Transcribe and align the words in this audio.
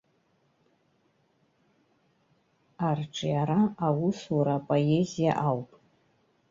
Арҿиара, 2.87 3.59
аусура, 3.87 4.55
апоезиа 4.59 5.33
ауп. 5.47 5.69